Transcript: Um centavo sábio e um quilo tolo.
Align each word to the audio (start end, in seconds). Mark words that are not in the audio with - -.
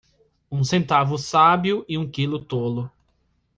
Um 0.51 0.63
centavo 0.63 1.15
sábio 1.15 1.85
e 1.87 1.95
um 1.95 2.09
quilo 2.09 2.39
tolo. 2.43 2.89